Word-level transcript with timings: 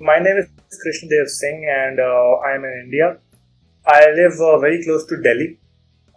My 0.00 0.20
name 0.20 0.36
is 0.36 0.46
Krishnadev 0.78 1.26
Singh 1.26 1.68
and 1.68 1.98
uh, 1.98 2.34
I 2.46 2.54
am 2.54 2.64
in 2.64 2.82
India. 2.84 3.18
I 3.84 4.08
live 4.12 4.40
uh, 4.40 4.56
very 4.58 4.84
close 4.84 5.04
to 5.06 5.20
Delhi. 5.20 5.58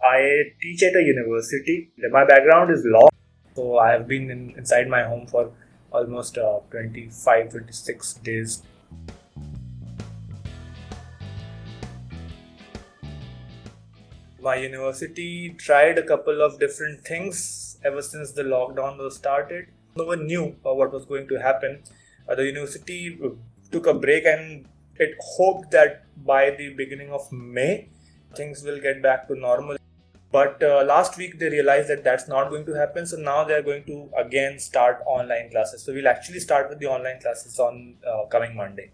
I 0.00 0.52
teach 0.60 0.84
at 0.84 0.94
a 0.94 1.02
university. 1.02 1.90
My 2.12 2.24
background 2.24 2.70
is 2.70 2.84
law. 2.84 3.08
So 3.56 3.78
I 3.78 3.90
have 3.90 4.06
been 4.06 4.30
in, 4.30 4.54
inside 4.56 4.86
my 4.86 5.02
home 5.02 5.26
for 5.26 5.50
almost 5.90 6.38
uh, 6.38 6.60
25 6.70 7.50
26 7.50 8.14
days. 8.22 8.62
My 14.40 14.54
university 14.54 15.56
tried 15.58 15.98
a 15.98 16.04
couple 16.04 16.40
of 16.40 16.60
different 16.60 17.00
things 17.00 17.78
ever 17.84 18.00
since 18.00 18.30
the 18.30 18.44
lockdown 18.44 18.98
was 18.98 19.16
started. 19.16 19.66
No 19.96 20.04
one 20.04 20.28
knew 20.28 20.54
uh, 20.64 20.72
what 20.72 20.92
was 20.92 21.04
going 21.04 21.26
to 21.26 21.42
happen. 21.42 21.82
Uh, 22.28 22.36
the 22.36 22.44
university 22.44 23.18
took 23.72 23.86
a 23.86 23.94
break 23.94 24.24
and 24.24 24.66
it 24.96 25.14
hoped 25.20 25.70
that 25.70 26.04
by 26.24 26.50
the 26.50 26.72
beginning 26.74 27.10
of 27.10 27.30
May 27.32 27.88
things 28.34 28.62
will 28.62 28.80
get 28.80 29.02
back 29.02 29.28
to 29.28 29.34
normal. 29.34 29.76
But 30.30 30.62
uh, 30.62 30.84
last 30.86 31.18
week 31.18 31.38
they 31.38 31.50
realized 31.50 31.88
that 31.90 32.04
that's 32.04 32.26
not 32.26 32.48
going 32.48 32.64
to 32.66 32.72
happen, 32.72 33.04
so 33.06 33.18
now 33.18 33.44
they 33.44 33.54
are 33.54 33.62
going 33.62 33.84
to 33.84 34.08
again 34.16 34.58
start 34.58 35.02
online 35.04 35.50
classes. 35.50 35.82
So 35.82 35.92
we'll 35.92 36.08
actually 36.08 36.40
start 36.40 36.70
with 36.70 36.78
the 36.78 36.86
online 36.86 37.20
classes 37.20 37.58
on 37.58 37.96
uh, 38.06 38.24
coming 38.26 38.56
Monday. 38.56 38.92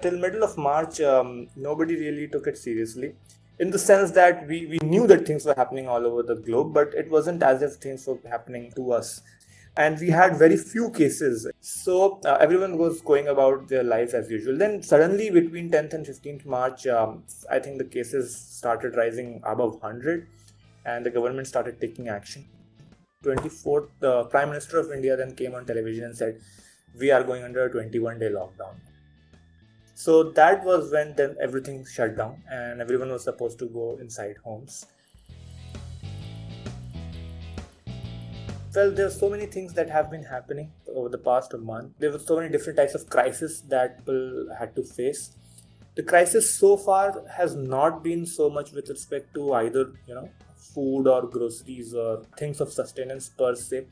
Till 0.00 0.16
middle 0.16 0.42
of 0.42 0.56
March, 0.56 1.02
um, 1.02 1.48
nobody 1.54 1.96
really 1.96 2.28
took 2.28 2.46
it 2.46 2.56
seriously 2.56 3.14
in 3.58 3.70
the 3.70 3.78
sense 3.78 4.10
that 4.12 4.48
we, 4.48 4.66
we 4.66 4.78
knew 4.82 5.06
that 5.06 5.26
things 5.26 5.44
were 5.44 5.54
happening 5.54 5.86
all 5.86 6.06
over 6.06 6.22
the 6.22 6.36
globe, 6.36 6.72
but 6.72 6.94
it 6.94 7.10
wasn't 7.10 7.42
as 7.42 7.60
if 7.60 7.74
things 7.74 8.06
were 8.06 8.18
happening 8.30 8.72
to 8.74 8.92
us 8.92 9.20
and 9.76 9.98
we 10.00 10.10
had 10.10 10.36
very 10.36 10.56
few 10.56 10.90
cases. 10.90 11.46
So 11.60 12.20
uh, 12.24 12.38
everyone 12.40 12.76
was 12.76 13.00
going 13.00 13.28
about 13.28 13.68
their 13.68 13.82
lives 13.82 14.14
as 14.14 14.30
usual. 14.30 14.58
Then 14.58 14.82
suddenly 14.82 15.30
between 15.30 15.70
10th 15.70 15.94
and 15.94 16.06
15th 16.06 16.44
March, 16.44 16.86
um, 16.86 17.24
I 17.50 17.58
think 17.58 17.78
the 17.78 17.84
cases 17.84 18.36
started 18.36 18.96
rising 18.96 19.40
above 19.44 19.74
100 19.80 20.26
and 20.84 21.06
the 21.06 21.10
government 21.10 21.46
started 21.46 21.80
taking 21.80 22.08
action. 22.08 22.46
24th, 23.24 23.88
the 24.00 24.24
Prime 24.24 24.48
Minister 24.48 24.78
of 24.78 24.90
India 24.90 25.16
then 25.16 25.34
came 25.34 25.54
on 25.54 25.66
television 25.66 26.04
and 26.04 26.16
said, 26.16 26.40
we 26.98 27.10
are 27.10 27.22
going 27.22 27.44
under 27.44 27.66
a 27.66 27.70
21 27.70 28.18
day 28.18 28.30
lockdown. 28.30 28.74
So 29.94 30.30
that 30.32 30.64
was 30.64 30.90
when 30.90 31.14
then 31.14 31.36
everything 31.40 31.84
shut 31.84 32.16
down 32.16 32.42
and 32.50 32.80
everyone 32.80 33.10
was 33.10 33.24
supposed 33.24 33.58
to 33.58 33.66
go 33.66 33.98
inside 34.00 34.36
homes. 34.42 34.86
Well 38.74 38.90
there 38.90 39.06
are 39.06 39.16
so 39.18 39.28
many 39.28 39.46
things 39.46 39.72
that 39.74 39.90
have 39.90 40.10
been 40.10 40.24
happening 40.24 40.72
over 40.94 41.08
the 41.08 41.18
past 41.18 41.56
month. 41.56 41.92
There 41.98 42.12
were 42.12 42.18
so 42.18 42.36
many 42.36 42.48
different 42.48 42.76
types 42.76 42.94
of 42.94 43.08
crises 43.08 43.62
that 43.68 43.98
people 43.98 44.48
had 44.58 44.74
to 44.76 44.84
face. 44.84 45.36
The 45.96 46.02
crisis 46.02 46.54
so 46.54 46.76
far 46.76 47.24
has 47.36 47.56
not 47.56 48.04
been 48.04 48.26
so 48.26 48.48
much 48.48 48.72
with 48.72 48.88
respect 48.88 49.34
to 49.34 49.52
either 49.54 49.92
you 50.06 50.14
know 50.14 50.28
food 50.56 51.08
or 51.08 51.26
groceries 51.26 51.94
or 51.94 52.22
things 52.38 52.60
of 52.60 52.72
sustenance 52.72 53.28
per 53.28 53.54
se. 53.54 53.86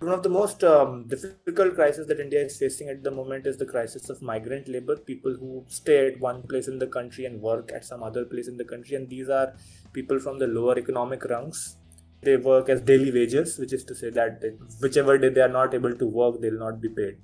One 0.00 0.14
of 0.14 0.22
the 0.22 0.30
most 0.30 0.64
um, 0.64 1.06
difficult 1.08 1.74
crises 1.74 2.06
that 2.06 2.20
India 2.20 2.42
is 2.42 2.56
facing 2.56 2.88
at 2.88 3.02
the 3.02 3.10
moment 3.10 3.46
is 3.46 3.58
the 3.58 3.66
crisis 3.66 4.08
of 4.08 4.22
migrant 4.22 4.66
labor, 4.66 4.96
people 4.96 5.36
who 5.38 5.66
stay 5.68 6.06
at 6.06 6.18
one 6.18 6.42
place 6.44 6.68
in 6.68 6.78
the 6.78 6.86
country 6.86 7.26
and 7.26 7.42
work 7.42 7.70
at 7.74 7.84
some 7.84 8.02
other 8.02 8.24
place 8.24 8.48
in 8.48 8.56
the 8.56 8.64
country. 8.64 8.96
And 8.96 9.10
these 9.10 9.28
are 9.28 9.52
people 9.92 10.18
from 10.18 10.38
the 10.38 10.46
lower 10.46 10.78
economic 10.78 11.26
rungs 11.26 11.76
they 12.22 12.36
work 12.36 12.68
as 12.68 12.80
daily 12.82 13.10
wages, 13.10 13.58
which 13.58 13.72
is 13.72 13.84
to 13.84 13.94
say 13.94 14.10
that 14.10 14.42
whichever 14.80 15.16
day 15.16 15.30
they 15.30 15.40
are 15.40 15.48
not 15.48 15.74
able 15.74 15.94
to 15.94 16.06
work, 16.06 16.40
they'll 16.40 16.58
not 16.58 16.80
be 16.80 16.88
paid. 16.88 17.18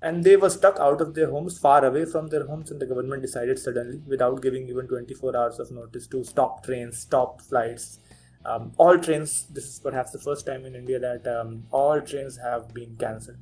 And 0.00 0.22
they 0.22 0.36
were 0.36 0.50
stuck 0.50 0.78
out 0.78 1.00
of 1.00 1.14
their 1.14 1.30
homes, 1.30 1.58
far 1.58 1.84
away 1.84 2.04
from 2.04 2.28
their 2.28 2.46
homes, 2.46 2.70
and 2.70 2.80
the 2.80 2.86
government 2.86 3.22
decided 3.22 3.58
suddenly, 3.58 4.00
without 4.06 4.40
giving 4.42 4.68
even 4.68 4.86
24 4.86 5.36
hours 5.36 5.58
of 5.58 5.70
notice, 5.72 6.06
to 6.08 6.22
stop 6.22 6.64
trains, 6.64 6.98
stop 6.98 7.40
flights. 7.40 7.98
Um, 8.44 8.72
all 8.76 8.96
trains, 8.98 9.46
this 9.50 9.64
is 9.64 9.80
perhaps 9.80 10.12
the 10.12 10.18
first 10.18 10.46
time 10.46 10.64
in 10.64 10.76
India 10.76 11.00
that 11.00 11.26
um, 11.26 11.64
all 11.72 12.00
trains 12.00 12.36
have 12.36 12.72
been 12.72 12.96
cancelled. 12.96 13.38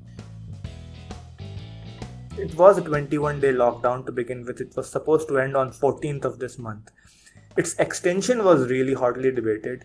It 2.39 2.55
was 2.55 2.79
a 2.79 2.83
21 2.83 3.41
day 3.41 3.53
lockdown 3.53 4.07
to 4.07 4.13
begin 4.13 4.45
with. 4.45 4.61
It 4.61 4.75
was 4.77 4.91
supposed 4.91 5.29
to 5.29 5.39
end 5.39 5.57
on 5.57 5.71
14th 5.71 6.25
of 6.25 6.39
this 6.39 6.59
month. 6.59 6.91
Its 7.57 7.75
extension 7.79 8.45
was 8.45 8.69
really 8.71 8.95
hotly 8.95 9.31
debated 9.31 9.85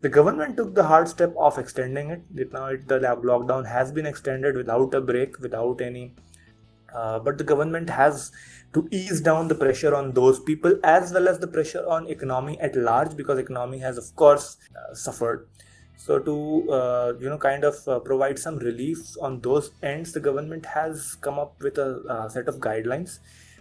the 0.00 0.08
government 0.08 0.56
took 0.56 0.74
the 0.74 0.84
hard 0.84 1.08
step 1.08 1.34
of 1.38 1.58
extending 1.58 2.10
it. 2.10 2.52
Now 2.52 2.66
it, 2.66 2.86
the 2.86 2.98
lockdown 2.98 3.66
has 3.66 3.92
been 3.92 4.06
extended 4.06 4.56
without 4.56 4.94
a 4.94 5.00
break, 5.00 5.40
without 5.40 5.80
any. 5.80 6.14
Uh, 6.94 7.18
but 7.18 7.36
the 7.38 7.44
government 7.44 7.90
has 7.90 8.30
to 8.72 8.88
ease 8.90 9.20
down 9.20 9.48
the 9.48 9.54
pressure 9.54 9.94
on 9.94 10.12
those 10.12 10.38
people 10.40 10.78
as 10.84 11.12
well 11.12 11.28
as 11.28 11.38
the 11.38 11.46
pressure 11.46 11.84
on 11.88 12.06
economy 12.08 12.58
at 12.60 12.76
large 12.76 13.16
because 13.16 13.38
economy 13.38 13.78
has 13.78 13.98
of 13.98 14.14
course 14.16 14.56
uh, 14.76 14.94
suffered 14.94 15.48
so 15.96 16.18
to 16.18 16.70
uh, 16.70 17.12
you 17.18 17.28
know 17.28 17.38
kind 17.38 17.64
of 17.64 17.76
uh, 17.88 17.98
provide 17.98 18.38
some 18.38 18.56
relief 18.58 18.98
on 19.20 19.40
those 19.40 19.70
ends 19.82 20.12
the 20.12 20.20
government 20.20 20.66
has 20.66 21.16
come 21.20 21.38
up 21.38 21.54
with 21.60 21.78
a 21.78 22.02
uh, 22.08 22.28
set 22.28 22.48
of 22.48 22.58
guidelines 22.58 23.18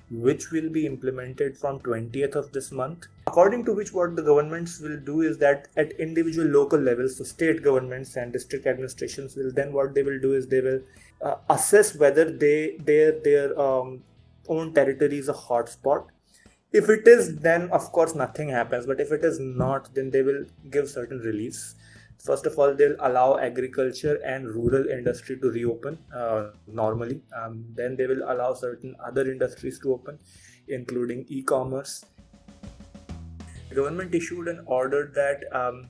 which 0.10 0.52
will 0.52 0.70
be 0.70 0.86
implemented 0.86 1.58
from 1.58 1.80
20th 1.80 2.36
of 2.36 2.52
this 2.52 2.72
month. 2.72 3.08
According 3.28 3.66
to 3.66 3.74
which 3.74 3.92
what 3.92 4.16
the 4.16 4.22
governments 4.22 4.80
will 4.80 5.00
do 5.00 5.22
is 5.22 5.38
that 5.40 5.68
at 5.76 5.92
individual 5.94 6.48
local 6.48 6.80
levels 6.80 7.18
so 7.18 7.24
state 7.24 7.64
governments 7.64 8.16
and 8.16 8.32
district 8.32 8.68
administrations 8.68 9.36
will 9.36 9.52
then 9.52 9.74
what 9.74 9.96
they 9.96 10.04
will 10.04 10.20
do 10.20 10.34
is 10.34 10.48
they 10.48 10.62
will 10.62 10.82
uh, 11.22 11.36
assess 11.50 11.96
whether 11.96 12.30
they 12.30 12.78
their 12.78 13.20
their 13.24 13.60
um, 13.60 14.04
own 14.48 14.74
territory 14.74 15.18
is 15.18 15.30
a 15.30 15.34
hotspot. 15.34 16.06
If 16.72 16.90
it 16.90 17.08
is 17.08 17.40
then 17.40 17.70
of 17.72 17.92
course 17.92 18.14
nothing 18.14 18.50
happens 18.50 18.86
but 18.86 19.00
if 19.00 19.12
it 19.12 19.24
is 19.24 19.40
not 19.40 19.94
then 19.96 20.12
they 20.12 20.22
will 20.22 20.46
give 20.70 20.90
certain 20.90 21.20
reliefs 21.20 21.76
first 22.24 22.46
of 22.46 22.58
all 22.58 22.74
they'll 22.74 22.96
allow 23.00 23.38
agriculture 23.38 24.20
and 24.26 24.48
rural 24.48 24.88
industry 24.88 25.38
to 25.40 25.50
reopen 25.52 25.98
uh, 26.16 26.52
normally. 26.68 27.22
Um, 27.36 27.66
then 27.74 27.96
they 27.96 28.08
will 28.08 28.24
allow 28.24 28.54
certain 28.54 28.96
other 29.04 29.30
industries 29.30 29.80
to 29.80 29.94
open 29.94 30.20
including 30.68 31.26
e-commerce. 31.28 32.06
The 33.70 33.76
government 33.76 34.16
issued 34.16 34.48
an 34.48 34.64
order 34.66 35.12
that 35.16 35.44
um, 35.56 35.90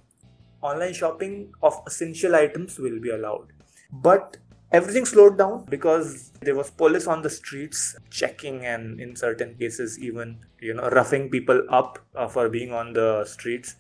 online 0.62 0.94
shopping 0.94 1.54
of 1.62 1.80
essential 1.88 2.36
items 2.36 2.80
will 2.80 3.00
be 3.00 3.10
allowed. 3.10 3.54
But 3.92 4.38
everything 4.72 5.06
slowed 5.06 5.38
down 5.38 5.66
because 5.70 6.32
there 6.42 6.56
was 6.56 6.72
police 6.72 7.08
on 7.08 7.22
the 7.22 7.30
streets 7.30 7.96
checking 8.10 8.66
and 8.66 9.00
in 9.00 9.16
certain 9.16 9.56
cases 9.56 10.00
even 10.00 10.40
you 10.60 10.74
know 10.74 10.90
roughing 10.90 11.30
people 11.30 11.62
up 11.70 12.00
uh, 12.16 12.28
for 12.28 12.50
being 12.50 12.74
on 12.74 12.92
the 12.94 13.24
streets 13.26 13.76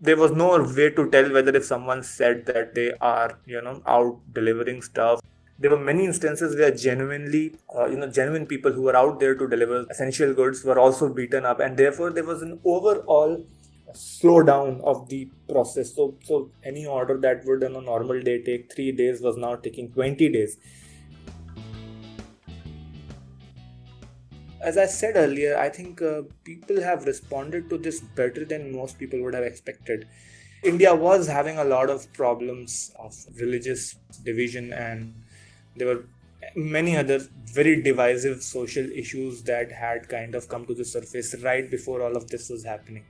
there 0.00 0.16
was 0.16 0.32
no 0.32 0.62
way 0.62 0.90
to 0.90 1.10
tell 1.10 1.32
whether 1.32 1.54
if 1.56 1.64
someone 1.64 2.02
said 2.02 2.46
that 2.46 2.74
they 2.74 2.92
are 3.00 3.38
you 3.46 3.60
know 3.62 3.82
out 3.86 4.20
delivering 4.32 4.82
stuff. 4.82 5.20
There 5.58 5.70
were 5.70 5.78
many 5.78 6.04
instances 6.04 6.54
where 6.54 6.70
genuinely 6.70 7.54
uh, 7.74 7.86
you 7.86 7.96
know 7.96 8.10
genuine 8.10 8.46
people 8.46 8.72
who 8.72 8.82
were 8.82 8.96
out 8.96 9.20
there 9.20 9.34
to 9.34 9.48
deliver 9.48 9.86
essential 9.90 10.34
goods 10.34 10.64
were 10.64 10.78
also 10.78 11.08
beaten 11.08 11.46
up 11.46 11.60
and 11.60 11.76
therefore 11.76 12.10
there 12.10 12.24
was 12.24 12.42
an 12.42 12.60
overall 12.64 13.44
slowdown 13.94 14.82
of 14.82 15.08
the 15.08 15.30
process. 15.48 15.94
So 15.94 16.14
so 16.24 16.50
any 16.62 16.86
order 16.86 17.16
that 17.18 17.44
would 17.46 17.64
on 17.64 17.76
a 17.76 17.80
normal 17.80 18.20
day 18.20 18.42
take 18.42 18.72
3 18.74 18.92
days 18.92 19.22
was 19.22 19.38
now 19.38 19.56
taking 19.56 19.90
20 19.92 20.28
days 20.28 20.58
as 24.66 24.76
I 24.76 24.86
said 24.86 25.14
earlier, 25.14 25.56
I 25.56 25.68
think 25.68 26.02
uh, 26.02 26.22
people 26.42 26.82
have 26.82 27.04
responded 27.06 27.70
to 27.70 27.78
this 27.78 28.00
better 28.00 28.44
than 28.44 28.74
most 28.74 28.98
people 28.98 29.22
would 29.22 29.34
have 29.34 29.44
expected. 29.44 30.08
India 30.64 30.92
was 30.92 31.28
having 31.28 31.56
a 31.56 31.64
lot 31.64 31.88
of 31.88 32.12
problems 32.12 32.92
of 32.98 33.14
religious 33.40 33.94
division, 34.24 34.72
and 34.72 35.14
there 35.76 35.86
were 35.86 36.04
many 36.56 36.96
other 36.96 37.20
very 37.44 37.80
divisive 37.80 38.42
social 38.42 38.90
issues 38.90 39.44
that 39.44 39.70
had 39.70 40.08
kind 40.08 40.34
of 40.34 40.48
come 40.48 40.66
to 40.66 40.74
the 40.74 40.84
surface 40.84 41.36
right 41.44 41.70
before 41.70 42.02
all 42.02 42.16
of 42.16 42.28
this 42.28 42.48
was 42.48 42.64
happening 42.64 43.04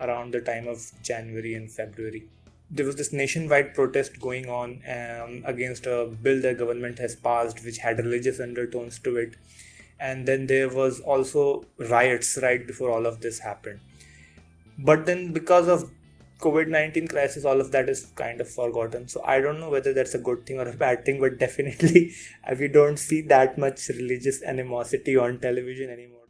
around 0.00 0.32
the 0.32 0.40
time 0.40 0.66
of 0.66 0.90
January 1.02 1.54
and 1.54 1.70
February. 1.70 2.24
There 2.70 2.86
was 2.86 2.96
this 2.96 3.12
nationwide 3.12 3.74
protest 3.74 4.18
going 4.18 4.48
on 4.48 4.80
um, 4.88 5.42
against 5.44 5.84
a 5.84 6.06
bill 6.22 6.40
the 6.40 6.54
government 6.54 6.98
has 7.00 7.14
passed, 7.14 7.62
which 7.66 7.76
had 7.76 7.98
religious 7.98 8.40
undertones 8.40 8.98
to 9.00 9.16
it 9.16 9.34
and 10.10 10.26
then 10.28 10.46
there 10.46 10.68
was 10.68 11.00
also 11.00 11.64
riots 11.90 12.38
right 12.42 12.66
before 12.66 12.90
all 12.90 13.06
of 13.06 13.20
this 13.20 13.38
happened. 13.40 13.80
But 14.78 15.06
then 15.06 15.32
because 15.32 15.68
of 15.68 15.90
covid-19 16.44 17.08
crisis 17.10 17.44
all 17.44 17.60
of 17.60 17.70
that 17.72 17.88
is 17.88 18.06
kind 18.16 18.40
of 18.40 18.48
forgotten. 18.48 19.06
So 19.08 19.22
i 19.24 19.40
don't 19.40 19.60
know 19.60 19.70
whether 19.70 19.92
that's 19.98 20.14
a 20.14 20.24
good 20.30 20.44
thing 20.46 20.58
or 20.58 20.68
a 20.68 20.76
bad 20.84 21.04
thing 21.04 21.20
but 21.20 21.38
definitely 21.44 22.02
we 22.58 22.68
don't 22.68 22.98
see 23.08 23.20
that 23.34 23.58
much 23.66 23.88
religious 24.00 24.42
animosity 24.54 25.16
on 25.16 25.38
television 25.38 25.90
anymore 25.98 26.21